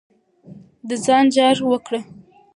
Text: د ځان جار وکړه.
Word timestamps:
د 0.87 0.89
ځان 1.05 1.25
جار 1.35 1.57
وکړه. 1.69 1.99